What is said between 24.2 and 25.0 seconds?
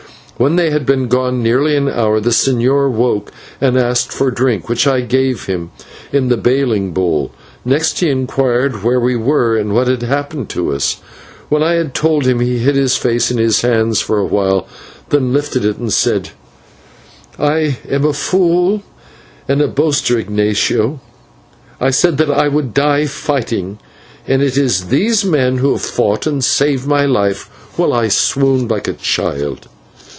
and it is